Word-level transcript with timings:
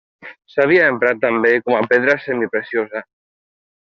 S'havia 0.53 0.87
emprat 0.93 1.21
també 1.25 1.51
com 1.67 1.77
a 1.81 1.85
pedra 1.93 2.17
semipreciosa. 2.25 3.05